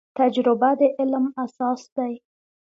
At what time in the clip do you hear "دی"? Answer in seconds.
1.95-2.13